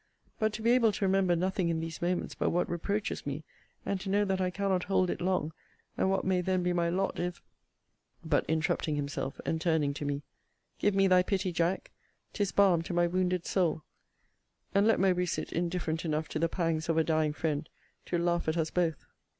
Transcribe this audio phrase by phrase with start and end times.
[0.39, 3.43] But to be able to remember nothing in these moments but what reproaches me,
[3.85, 5.53] and to know that I cannot hold it long,
[5.95, 7.39] and what may then be my lot, if
[8.25, 10.23] but interrupting himself, and turning to me,
[10.79, 11.91] Give me thy pity, Jack;
[12.33, 13.83] 'tis balm to my wounded soul;
[14.73, 17.69] and let Mowbray sit indifferent enough to the pangs of a dying friend,
[18.07, 19.05] to laugh at us both.